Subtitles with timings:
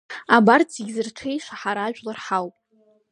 [0.35, 2.55] Абарҭ зегьы зырҽеиша ҳара, ажәлар ҳауп.